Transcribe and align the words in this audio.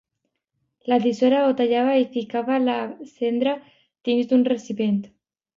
La 0.91 0.97
tisora 1.03 1.41
ho 1.49 1.51
tallava 1.59 1.93
i 2.05 2.07
ficava 2.15 2.57
la 2.65 2.79
cendra 3.13 3.55
dins 4.11 4.33
d'un 4.33 4.49
recipient. 4.55 5.03